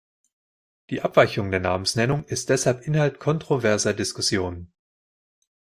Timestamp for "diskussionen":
3.93-4.73